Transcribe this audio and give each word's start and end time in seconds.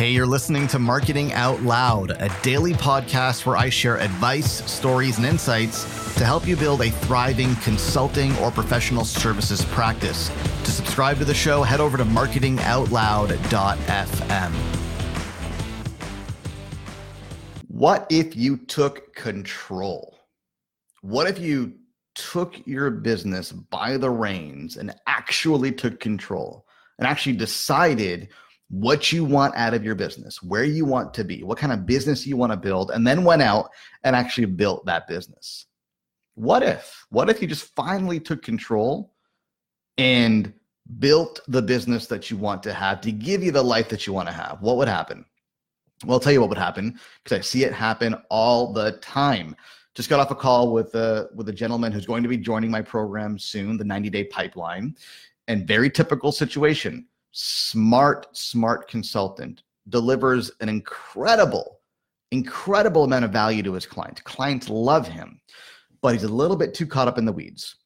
Hey, 0.00 0.12
you're 0.12 0.24
listening 0.24 0.66
to 0.68 0.78
Marketing 0.78 1.34
Out 1.34 1.60
Loud, 1.60 2.12
a 2.12 2.34
daily 2.42 2.72
podcast 2.72 3.44
where 3.44 3.58
I 3.58 3.68
share 3.68 3.98
advice, 3.98 4.64
stories, 4.64 5.18
and 5.18 5.26
insights 5.26 5.84
to 6.14 6.24
help 6.24 6.46
you 6.46 6.56
build 6.56 6.80
a 6.80 6.90
thriving 6.90 7.54
consulting 7.56 8.34
or 8.38 8.50
professional 8.50 9.04
services 9.04 9.62
practice. 9.66 10.30
To 10.64 10.70
subscribe 10.70 11.18
to 11.18 11.26
the 11.26 11.34
show, 11.34 11.62
head 11.62 11.80
over 11.80 11.98
to 11.98 12.06
marketingoutloud.fm. 12.06 14.52
What 17.68 18.06
if 18.08 18.34
you 18.34 18.56
took 18.56 19.14
control? 19.14 20.16
What 21.02 21.26
if 21.26 21.38
you 21.38 21.74
took 22.14 22.66
your 22.66 22.90
business 22.90 23.52
by 23.52 23.98
the 23.98 24.08
reins 24.08 24.78
and 24.78 24.94
actually 25.06 25.72
took 25.72 26.00
control 26.00 26.64
and 26.98 27.06
actually 27.06 27.36
decided 27.36 28.30
what 28.70 29.10
you 29.10 29.24
want 29.24 29.54
out 29.56 29.74
of 29.74 29.84
your 29.84 29.96
business, 29.96 30.40
where 30.42 30.64
you 30.64 30.84
want 30.84 31.12
to 31.12 31.24
be, 31.24 31.42
what 31.42 31.58
kind 31.58 31.72
of 31.72 31.86
business 31.86 32.24
you 32.24 32.36
want 32.36 32.52
to 32.52 32.56
build, 32.56 32.92
and 32.92 33.04
then 33.04 33.24
went 33.24 33.42
out 33.42 33.70
and 34.04 34.14
actually 34.14 34.44
built 34.44 34.86
that 34.86 35.08
business. 35.08 35.66
What 36.36 36.62
if? 36.62 37.04
What 37.10 37.28
if 37.28 37.42
you 37.42 37.48
just 37.48 37.74
finally 37.74 38.20
took 38.20 38.42
control 38.42 39.12
and 39.98 40.52
built 41.00 41.40
the 41.48 41.60
business 41.60 42.06
that 42.06 42.30
you 42.30 42.36
want 42.36 42.62
to 42.62 42.72
have 42.72 43.00
to 43.00 43.12
give 43.12 43.42
you 43.42 43.50
the 43.50 43.62
life 43.62 43.88
that 43.88 44.06
you 44.06 44.12
want 44.12 44.28
to 44.28 44.34
have? 44.34 44.58
What 44.62 44.76
would 44.76 44.88
happen? 44.88 45.24
Well, 46.04 46.14
I'll 46.14 46.20
tell 46.20 46.32
you 46.32 46.40
what 46.40 46.48
would 46.48 46.56
happen 46.58 46.98
because 47.24 47.38
I 47.38 47.42
see 47.42 47.64
it 47.64 47.72
happen 47.72 48.14
all 48.30 48.72
the 48.72 48.92
time. 49.02 49.56
Just 49.96 50.08
got 50.08 50.20
off 50.20 50.30
a 50.30 50.36
call 50.36 50.72
with 50.72 50.94
a 50.94 51.28
with 51.34 51.48
a 51.48 51.52
gentleman 51.52 51.90
who's 51.90 52.06
going 52.06 52.22
to 52.22 52.28
be 52.28 52.36
joining 52.36 52.70
my 52.70 52.80
program 52.80 53.36
soon, 53.36 53.76
the 53.76 53.84
90 53.84 54.10
day 54.10 54.24
pipeline, 54.24 54.94
and 55.48 55.66
very 55.66 55.90
typical 55.90 56.30
situation 56.30 57.08
smart, 57.32 58.26
smart 58.36 58.88
consultant, 58.88 59.62
delivers 59.88 60.50
an 60.60 60.68
incredible, 60.68 61.80
incredible 62.30 63.04
amount 63.04 63.24
of 63.24 63.32
value 63.32 63.62
to 63.62 63.72
his 63.72 63.86
clients. 63.86 64.20
Clients 64.22 64.68
love 64.68 65.06
him, 65.06 65.40
but 66.02 66.12
he's 66.12 66.24
a 66.24 66.28
little 66.28 66.56
bit 66.56 66.74
too 66.74 66.86
caught 66.86 67.08
up 67.08 67.18
in 67.18 67.24
the 67.24 67.32
weeds. 67.32 67.76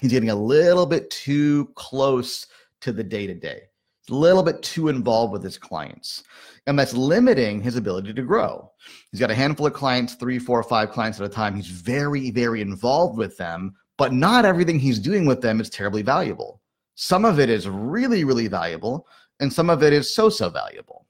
He's 0.00 0.12
getting 0.12 0.30
a 0.30 0.34
little 0.34 0.86
bit 0.86 1.10
too 1.10 1.66
close 1.74 2.46
to 2.82 2.92
the 2.92 3.02
day 3.02 3.26
to 3.26 3.34
day, 3.34 3.62
a 4.10 4.14
little 4.14 4.42
bit 4.42 4.62
too 4.62 4.88
involved 4.88 5.32
with 5.32 5.42
his 5.42 5.58
clients. 5.58 6.22
And 6.66 6.78
that's 6.78 6.94
limiting 6.94 7.60
his 7.60 7.76
ability 7.76 8.12
to 8.14 8.22
grow. 8.22 8.70
He's 9.10 9.20
got 9.20 9.30
a 9.30 9.34
handful 9.34 9.66
of 9.66 9.72
clients, 9.72 10.14
three, 10.14 10.38
four, 10.38 10.62
five 10.62 10.90
clients 10.90 11.18
at 11.20 11.26
a 11.26 11.28
time. 11.28 11.56
He's 11.56 11.66
very, 11.66 12.30
very 12.30 12.60
involved 12.60 13.18
with 13.18 13.36
them, 13.36 13.74
but 13.96 14.12
not 14.12 14.44
everything 14.44 14.78
he's 14.78 15.00
doing 15.00 15.26
with 15.26 15.40
them 15.40 15.60
is 15.60 15.70
terribly 15.70 16.02
valuable. 16.02 16.60
Some 17.00 17.24
of 17.24 17.38
it 17.38 17.48
is 17.48 17.68
really, 17.68 18.24
really 18.24 18.48
valuable, 18.48 19.06
and 19.38 19.52
some 19.52 19.70
of 19.70 19.84
it 19.84 19.92
is 19.92 20.12
so 20.12 20.28
so 20.28 20.50
valuable. 20.50 21.06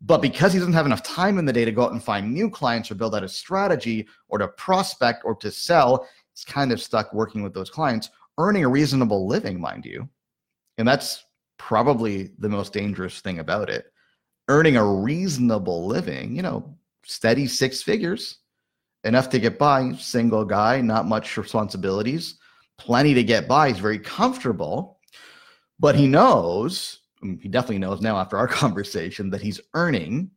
But 0.00 0.22
because 0.22 0.52
he 0.52 0.58
doesn't 0.58 0.74
have 0.74 0.86
enough 0.86 1.04
time 1.04 1.38
in 1.38 1.44
the 1.44 1.52
day 1.52 1.64
to 1.64 1.70
go 1.70 1.84
out 1.84 1.92
and 1.92 2.02
find 2.02 2.34
new 2.34 2.50
clients 2.50 2.90
or 2.90 2.96
build 2.96 3.14
out 3.14 3.22
a 3.22 3.28
strategy 3.28 4.08
or 4.28 4.38
to 4.38 4.48
prospect 4.48 5.24
or 5.24 5.36
to 5.36 5.52
sell, 5.52 6.08
he's 6.34 6.44
kind 6.44 6.72
of 6.72 6.82
stuck 6.82 7.14
working 7.14 7.44
with 7.44 7.54
those 7.54 7.70
clients, 7.70 8.10
earning 8.38 8.64
a 8.64 8.68
reasonable 8.68 9.28
living, 9.28 9.60
mind 9.60 9.84
you. 9.84 10.08
And 10.78 10.88
that's 10.88 11.24
probably 11.58 12.32
the 12.40 12.48
most 12.48 12.72
dangerous 12.72 13.20
thing 13.20 13.38
about 13.38 13.70
it. 13.70 13.92
Earning 14.48 14.78
a 14.78 14.84
reasonable 14.84 15.86
living, 15.86 16.34
you 16.34 16.42
know, 16.42 16.76
steady 17.04 17.46
six 17.46 17.84
figures, 17.84 18.38
enough 19.04 19.28
to 19.28 19.38
get 19.38 19.60
by, 19.60 19.92
single 19.92 20.44
guy, 20.44 20.80
not 20.80 21.06
much 21.06 21.36
responsibilities, 21.36 22.40
plenty 22.78 23.14
to 23.14 23.22
get 23.22 23.46
by. 23.46 23.68
He's 23.68 23.78
very 23.78 24.00
comfortable 24.00 24.96
but 25.80 25.96
he 25.96 26.06
knows, 26.06 27.00
mm, 27.24 27.40
he 27.40 27.48
definitely 27.48 27.78
knows 27.78 28.00
now 28.00 28.18
after 28.18 28.36
our 28.36 28.46
conversation, 28.62 29.30
that 29.30 29.40
he's 29.40 29.60
earning 29.74 30.30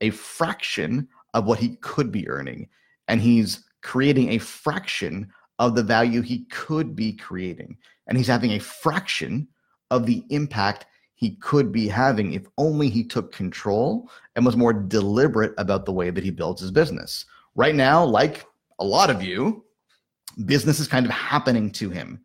a 0.00 0.10
fraction 0.10 1.06
of 1.34 1.44
what 1.44 1.58
he 1.58 1.76
could 1.76 2.10
be 2.10 2.28
earning. 2.28 2.68
And 3.08 3.20
he's 3.20 3.64
creating 3.82 4.30
a 4.30 4.38
fraction 4.38 5.30
of 5.58 5.74
the 5.74 5.82
value 5.82 6.22
he 6.22 6.44
could 6.46 6.96
be 6.96 7.12
creating. 7.12 7.76
And 8.08 8.18
he's 8.18 8.26
having 8.26 8.52
a 8.52 8.58
fraction 8.58 9.46
of 9.90 10.06
the 10.06 10.24
impact 10.30 10.86
he 11.14 11.36
could 11.36 11.72
be 11.72 11.88
having 11.88 12.32
if 12.32 12.46
only 12.58 12.90
he 12.90 13.04
took 13.04 13.32
control 13.32 14.10
and 14.34 14.44
was 14.44 14.56
more 14.56 14.72
deliberate 14.72 15.54
about 15.56 15.86
the 15.86 15.92
way 15.92 16.10
that 16.10 16.24
he 16.24 16.30
builds 16.30 16.60
his 16.60 16.70
business. 16.70 17.24
Right 17.54 17.74
now, 17.74 18.04
like 18.04 18.44
a 18.80 18.84
lot 18.84 19.08
of 19.08 19.22
you, 19.22 19.64
business 20.44 20.78
is 20.78 20.88
kind 20.88 21.06
of 21.06 21.12
happening 21.12 21.70
to 21.72 21.88
him. 21.88 22.20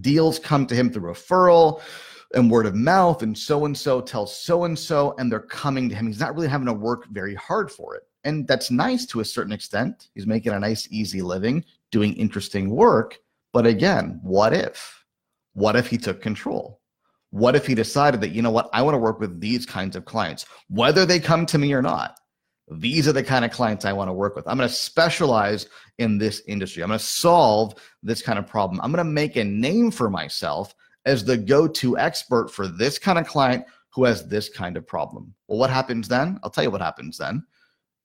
Deals 0.00 0.38
come 0.38 0.66
to 0.66 0.74
him 0.74 0.90
through 0.90 1.10
referral 1.10 1.80
and 2.34 2.50
word 2.50 2.66
of 2.66 2.74
mouth 2.74 3.22
and 3.22 3.36
so 3.36 3.64
and 3.64 3.76
so 3.76 4.00
tells 4.00 4.36
so 4.36 4.64
and 4.64 4.78
so 4.78 5.14
and 5.18 5.30
they're 5.30 5.40
coming 5.40 5.88
to 5.88 5.94
him. 5.94 6.06
He's 6.06 6.20
not 6.20 6.34
really 6.34 6.48
having 6.48 6.66
to 6.66 6.72
work 6.72 7.06
very 7.08 7.34
hard 7.34 7.70
for 7.70 7.94
it. 7.94 8.02
And 8.24 8.48
that's 8.48 8.70
nice 8.70 9.04
to 9.06 9.20
a 9.20 9.24
certain 9.24 9.52
extent. 9.52 10.08
He's 10.14 10.26
making 10.26 10.52
a 10.52 10.60
nice 10.60 10.88
easy 10.90 11.22
living 11.22 11.64
doing 11.92 12.14
interesting 12.14 12.70
work. 12.70 13.18
But 13.52 13.66
again 13.66 14.20
what 14.22 14.52
if? 14.52 15.04
What 15.52 15.76
if 15.76 15.86
he 15.86 15.98
took 15.98 16.20
control? 16.20 16.80
What 17.30 17.56
if 17.56 17.66
he 17.66 17.74
decided 17.74 18.20
that 18.20 18.30
you 18.30 18.42
know 18.42 18.50
what? 18.50 18.70
I 18.72 18.82
want 18.82 18.94
to 18.94 18.98
work 18.98 19.20
with 19.20 19.40
these 19.40 19.66
kinds 19.66 19.96
of 19.96 20.04
clients 20.04 20.46
whether 20.68 21.04
they 21.04 21.20
come 21.20 21.46
to 21.46 21.58
me 21.58 21.72
or 21.72 21.82
not. 21.82 22.16
These 22.70 23.06
are 23.06 23.12
the 23.12 23.22
kind 23.22 23.44
of 23.44 23.50
clients 23.50 23.84
I 23.84 23.92
want 23.92 24.08
to 24.08 24.14
work 24.14 24.36
with. 24.36 24.48
I'm 24.48 24.56
going 24.56 24.68
to 24.68 24.74
specialize 24.74 25.66
in 25.98 26.16
this 26.16 26.42
industry. 26.46 26.82
I'm 26.82 26.88
going 26.88 26.98
to 26.98 27.04
solve 27.04 27.74
this 28.02 28.22
kind 28.22 28.38
of 28.38 28.46
problem. 28.46 28.80
I'm 28.80 28.90
going 28.90 29.04
to 29.04 29.12
make 29.12 29.36
a 29.36 29.44
name 29.44 29.90
for 29.90 30.08
myself 30.08 30.74
as 31.06 31.24
the 31.24 31.36
go 31.36 31.66
to 31.68 31.98
expert 31.98 32.50
for 32.50 32.66
this 32.66 32.98
kind 32.98 33.18
of 33.18 33.26
client 33.26 33.64
who 33.90 34.04
has 34.04 34.26
this 34.26 34.48
kind 34.48 34.76
of 34.76 34.86
problem. 34.86 35.34
Well, 35.46 35.58
what 35.58 35.70
happens 35.70 36.08
then? 36.08 36.38
I'll 36.42 36.50
tell 36.50 36.64
you 36.64 36.70
what 36.70 36.80
happens 36.80 37.18
then. 37.18 37.44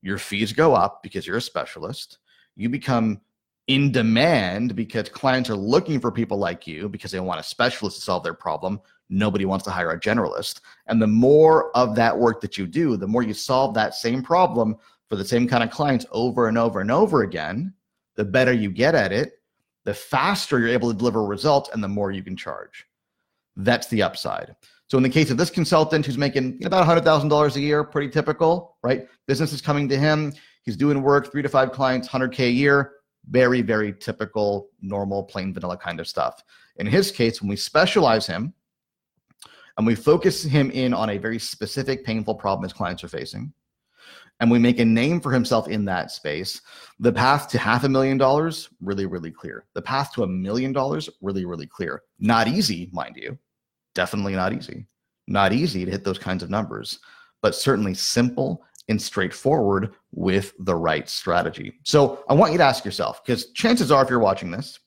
Your 0.02 0.18
fees 0.18 0.54
go 0.54 0.74
up 0.74 1.02
because 1.02 1.26
you're 1.26 1.38
a 1.38 1.42
specialist. 1.42 2.20
You 2.56 2.70
become 2.70 3.22
in 3.68 3.92
demand 3.92 4.76
because 4.76 5.10
clients 5.10 5.50
are 5.50 5.56
looking 5.56 6.00
for 6.00 6.12
people 6.12 6.38
like 6.38 6.66
you 6.66 6.90
because 6.90 7.12
they 7.12 7.20
want 7.20 7.40
a 7.40 7.44
specialist 7.44 7.98
to 7.98 8.02
solve 8.02 8.24
their 8.24 8.34
problem. 8.34 8.80
Nobody 9.10 9.46
wants 9.46 9.66
to 9.66 9.72
hire 9.72 9.92
a 9.92 10.00
generalist. 10.00 10.62
And 10.88 11.02
the 11.02 11.08
more 11.08 11.76
of 11.76 11.96
that 11.96 12.18
work 12.18 12.42
that 12.42 12.58
you 12.58 12.68
do, 12.68 12.98
the 12.98 13.08
more 13.08 13.24
you 13.24 13.34
solve 13.34 13.74
that 13.76 13.94
same 13.94 14.22
problem 14.22 14.76
for 15.08 15.16
the 15.16 15.26
same 15.26 15.48
kind 15.48 15.64
of 15.64 15.72
clients 15.72 16.06
over 16.12 16.48
and 16.48 16.58
over 16.58 16.82
and 16.82 16.92
over 16.92 17.24
again, 17.24 17.74
the 18.16 18.26
better 18.26 18.54
you 18.54 18.70
get 18.70 18.96
at 18.96 19.12
it, 19.12 19.40
the 19.86 19.94
faster 19.94 20.60
you're 20.60 20.70
able 20.70 20.92
to 20.92 20.98
deliver 20.98 21.24
results 21.24 21.70
and 21.74 21.84
the 21.84 21.88
more 21.88 22.12
you 22.12 22.24
can 22.24 22.36
charge. 22.36 22.86
That's 23.56 23.88
the 23.88 24.04
upside. 24.04 24.56
So 24.88 24.98
in 24.98 25.04
the 25.04 25.10
case 25.10 25.30
of 25.30 25.38
this 25.38 25.50
consultant 25.52 26.06
who's 26.06 26.18
making 26.18 26.64
about 26.66 26.88
$100,000 26.88 27.56
a 27.56 27.60
year, 27.60 27.84
pretty 27.84 28.10
typical, 28.10 28.78
right? 28.82 29.08
Business 29.28 29.54
is 29.54 29.62
coming 29.62 29.88
to 29.90 29.98
him. 29.98 30.34
He's 30.64 30.76
doing 30.76 31.02
work, 31.02 31.32
three 31.32 31.44
to 31.44 31.50
five 31.50 31.72
clients, 31.72 32.08
100K 32.08 32.40
a 32.48 32.52
year. 32.52 32.94
Very, 33.30 33.62
very 33.62 33.94
typical, 33.94 34.70
normal, 34.82 35.24
plain 35.24 35.54
vanilla 35.54 35.78
kind 35.78 36.00
of 36.00 36.08
stuff. 36.08 36.44
In 36.78 36.88
his 36.88 37.12
case, 37.12 37.42
when 37.42 37.50
we 37.50 37.56
specialize 37.56 38.26
him 38.26 38.54
and 39.78 39.86
we 39.86 39.94
focus 39.94 40.44
him 40.44 40.72
in 40.72 40.94
on 40.94 41.12
a 41.12 41.18
very 41.18 41.38
specific, 41.38 42.04
painful 42.04 42.36
problem 42.36 42.64
his 42.64 42.74
clients 42.74 43.04
are 43.04 43.10
facing, 43.10 43.54
and 44.40 44.50
we 44.50 44.60
make 44.60 44.80
a 44.80 44.86
name 44.86 45.20
for 45.20 45.32
himself 45.32 45.68
in 45.68 45.86
that 45.86 46.12
space, 46.12 46.62
the 47.00 47.12
path 47.12 47.50
to 47.50 47.58
half 47.58 47.84
a 47.84 47.90
million 47.90 48.18
dollars, 48.18 48.70
really, 48.82 49.06
really 49.06 49.32
clear. 49.32 49.66
The 49.74 49.82
path 49.82 50.14
to 50.14 50.24
a 50.24 50.28
million 50.28 50.72
dollars, 50.72 51.10
really, 51.22 51.46
really 51.46 51.68
clear. 51.68 52.04
Not 52.20 52.48
easy, 52.48 52.90
mind 52.94 53.18
you 53.18 53.38
definitely 54.00 54.34
not 54.34 54.54
easy. 54.54 54.86
Not 55.28 55.54
easy 55.54 55.86
to 55.86 55.92
hit 55.92 56.04
those 56.04 56.18
kinds 56.18 56.42
of 56.42 56.50
numbers, 56.50 57.00
but 57.42 57.54
certainly 57.54 57.94
simple 57.94 58.64
and 58.88 59.02
straightforward 59.02 59.94
with 60.12 60.54
the 60.60 60.76
right 60.76 61.08
strategy. 61.08 61.74
So 61.84 62.24
I 62.30 62.34
want 62.34 62.54
you 62.54 62.58
to 62.58 62.64
ask 62.64 62.84
yourself, 62.86 63.24
because 63.24 63.52
chances 63.52 63.92
are, 63.92 64.02
if 64.02 64.10
you're 64.10 64.20
watching 64.20 64.52
this, 64.52 64.80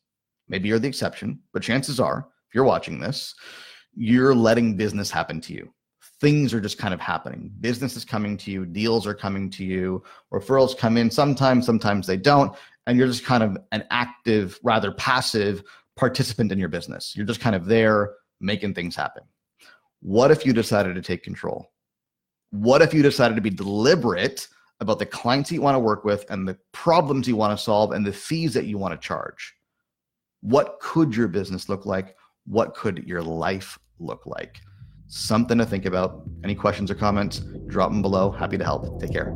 maybe 0.48 0.68
you're 0.68 0.78
the 0.78 0.88
exception, 0.88 1.40
but 1.52 1.62
chances 1.62 2.00
are, 2.00 2.26
if 2.48 2.54
you're 2.54 2.64
watching 2.64 2.98
this, 2.98 3.34
you're 3.94 4.34
letting 4.34 4.76
business 4.76 5.10
happen 5.10 5.40
to 5.42 5.52
you. 5.52 5.72
Things 6.22 6.54
are 6.54 6.60
just 6.60 6.78
kind 6.78 6.94
of 6.94 7.00
happening. 7.00 7.50
Business 7.60 7.96
is 7.96 8.04
coming 8.04 8.36
to 8.36 8.52
you, 8.52 8.64
deals 8.64 9.08
are 9.08 9.14
coming 9.14 9.50
to 9.50 9.64
you, 9.64 10.04
referrals 10.32 10.78
come 10.78 10.96
in 10.96 11.10
sometimes, 11.10 11.66
sometimes 11.66 12.06
they 12.06 12.16
don't. 12.16 12.56
And 12.86 12.96
you're 12.96 13.08
just 13.08 13.24
kind 13.24 13.42
of 13.42 13.58
an 13.72 13.82
active, 13.90 14.60
rather 14.62 14.92
passive 14.92 15.64
participant 15.96 16.52
in 16.52 16.60
your 16.60 16.68
business. 16.68 17.16
You're 17.16 17.26
just 17.26 17.40
kind 17.40 17.56
of 17.56 17.66
there 17.66 18.12
making 18.40 18.74
things 18.74 18.94
happen. 18.94 19.24
What 19.98 20.30
if 20.30 20.46
you 20.46 20.52
decided 20.52 20.94
to 20.94 21.02
take 21.02 21.24
control? 21.24 21.72
What 22.50 22.82
if 22.82 22.94
you 22.94 23.02
decided 23.02 23.34
to 23.34 23.40
be 23.40 23.50
deliberate 23.50 24.46
about 24.78 25.00
the 25.00 25.06
clients 25.06 25.50
you 25.50 25.60
want 25.60 25.74
to 25.74 25.80
work 25.80 26.04
with 26.04 26.24
and 26.30 26.46
the 26.46 26.56
problems 26.70 27.26
you 27.26 27.34
want 27.34 27.58
to 27.58 27.60
solve 27.60 27.90
and 27.90 28.06
the 28.06 28.12
fees 28.12 28.54
that 28.54 28.66
you 28.66 28.78
want 28.78 28.94
to 28.94 29.04
charge? 29.04 29.54
What 30.40 30.78
could 30.78 31.16
your 31.16 31.26
business 31.26 31.68
look 31.68 31.84
like? 31.84 32.16
What 32.46 32.76
could 32.76 33.02
your 33.08 33.22
life 33.22 33.76
look 33.98 34.24
like? 34.24 34.60
Something 35.14 35.58
to 35.58 35.66
think 35.66 35.84
about. 35.84 36.22
Any 36.42 36.54
questions 36.54 36.90
or 36.90 36.94
comments? 36.94 37.40
Drop 37.66 37.90
them 37.90 38.00
below. 38.00 38.30
Happy 38.30 38.56
to 38.56 38.64
help. 38.64 38.98
Take 38.98 39.12
care. 39.12 39.34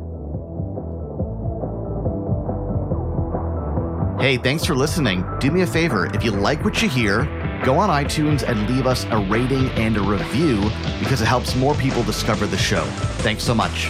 Hey, 4.19 4.37
thanks 4.37 4.65
for 4.65 4.73
listening. 4.73 5.23
Do 5.39 5.51
me 5.51 5.61
a 5.61 5.67
favor 5.67 6.07
if 6.15 6.23
you 6.23 6.31
like 6.31 6.65
what 6.65 6.81
you 6.81 6.89
hear, 6.89 7.25
go 7.63 7.77
on 7.77 7.91
iTunes 7.91 8.41
and 8.41 8.67
leave 8.67 8.87
us 8.87 9.05
a 9.11 9.19
rating 9.29 9.69
and 9.73 9.97
a 9.97 10.01
review 10.01 10.63
because 10.97 11.21
it 11.21 11.27
helps 11.27 11.55
more 11.55 11.75
people 11.75 12.01
discover 12.01 12.47
the 12.47 12.57
show. 12.57 12.83
Thanks 13.21 13.43
so 13.43 13.53
much. 13.53 13.89